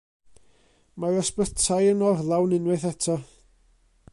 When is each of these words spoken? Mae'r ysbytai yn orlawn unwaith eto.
Mae'r 1.03 1.17
ysbytai 1.23 1.91
yn 1.91 2.01
orlawn 2.07 2.57
unwaith 2.59 2.89
eto. 2.93 3.19